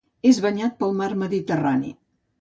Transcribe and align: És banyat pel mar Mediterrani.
És 0.29 0.39
banyat 0.45 0.73
pel 0.79 0.95
mar 1.03 1.11
Mediterrani. 1.25 1.97